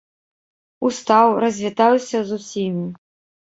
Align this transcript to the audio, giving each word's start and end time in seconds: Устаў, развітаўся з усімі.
Устаў, 0.89 1.27
развітаўся 1.43 2.17
з 2.31 2.41
усімі. 2.41 2.89